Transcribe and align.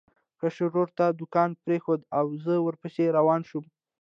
کشر 0.39 0.63
ورور 0.67 0.87
ته 0.97 1.05
دوکان 1.19 1.49
پرېښود 1.63 2.01
او 2.19 2.25
زه 2.43 2.53
ورپسې 2.61 3.03
روان 3.17 3.41
شوم. 3.49 3.65